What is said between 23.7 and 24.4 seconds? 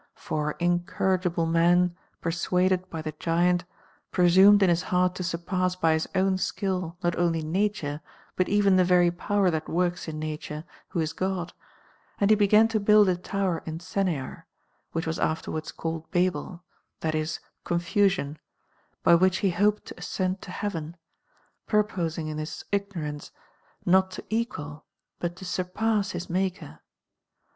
not to